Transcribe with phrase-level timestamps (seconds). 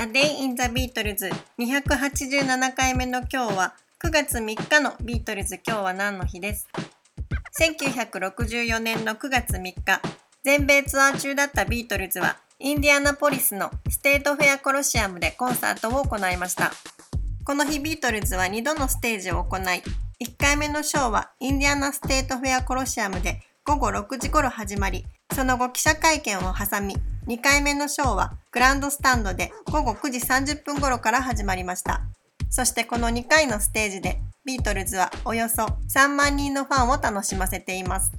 [0.00, 5.56] A Day in the Beatles 287回目の今日は9月3日のビートルズ。
[5.56, 6.66] 今日は何の日です
[7.60, 9.74] ？1964年の9月3日。
[10.42, 16.72] 全米ツアー中だったビートルズはインディアナポリスのステートフェアコロシアムでコンサートを行いました。
[17.44, 19.82] この日ビートルズは2度のステージを行い1
[20.38, 25.04] 回目のショーはインディアナステートフェアコロシアムで午後6時頃始まり
[25.34, 26.96] その後記者会見を挟み
[27.26, 32.02] 2回目のショーはグランドスタンドで午後9時30分頃から始まりました。
[32.48, 35.64] そしてこの2回のステージでビートルズはおよそ
[35.94, 38.12] 3万人のファンを楽しませています。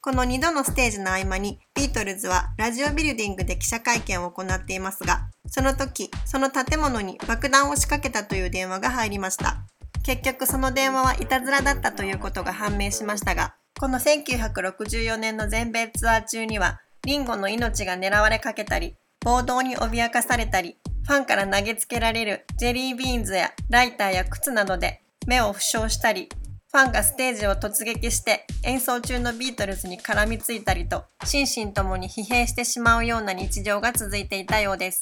[0.00, 9.58] この2度のステージの合間にビートルズはラジオビルディングで記者会見を行っていますが、その時、その建物に爆弾を仕掛けたという電話が入りました。
[10.04, 26.28] 結局その電話はいたずらだったということが判明しましたが、この1964年の全米ツアー中にはリンゴの命が狙われかけたり、暴動に脅かされたり、ファンから投げつけられるジェリービーンズやライターや靴などで目を負傷したり、
[26.70, 35.00] ファンがステージを突撃して演奏中のビートルズに絡みついたりと、心身ともに疲弊してしまうような日常が続いていたようです。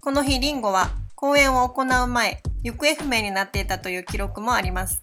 [0.00, 5.01] この日リンゴは公演を行う前、行方不明になっていたという記録もあります。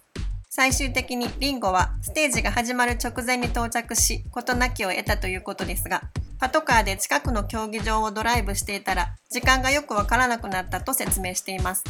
[0.52, 6.02] 最終的にリンゴはステージが始まる直前に到着し、事なきを得たということですが、
[6.40, 11.84] パトカーで近くの競技場をドライブしていたら、時間がよくわからなくなったと説明しています。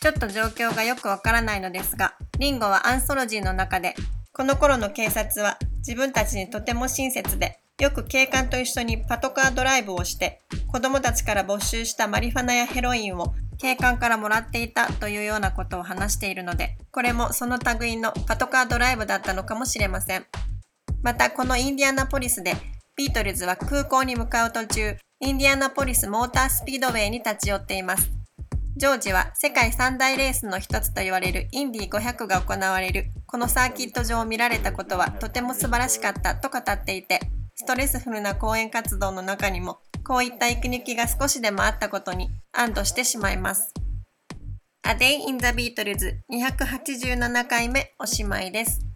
[0.00, 3.96] ちょっと状況がよくわからないのですが、リンゴはアンソロジーの中で、
[4.32, 20.26] この頃の警察は自分たちにとても親切で、よく警官と一緒にパトカードライブをして、子供たちから没収したマリファナやヘロインを警官からもらっていたというようなことを話しているので、これもその類のパトカードライブだったのかもしれません。
[21.02, 22.54] また、このインディアナポリスで、
[22.96, 28.10] ビートルズは空港に向かう途中、インディアナポリスモータースピードウェイに立ち寄っています。
[28.76, 37.18] ジョージは世界三大レースの一つと言われるインディ500が行われるこのサーキット場を見られたことはとても素晴らしかったと語っていて、
[37.56, 43.74] ストレスフルな講演活動の中にもこういった息抜きが少しでもあったことに安堵してしまいます。
[44.82, 48.87] A Day in the Beatles 287回目おしまいです。